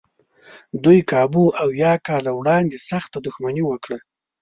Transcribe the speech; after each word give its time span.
دوی 0.83 0.99
کابو 1.11 1.43
اویا 1.63 1.93
کاله 2.07 2.31
وړاندې 2.39 2.77
سخته 2.89 3.17
دښمني 3.25 3.63
وکړه. 3.67 3.97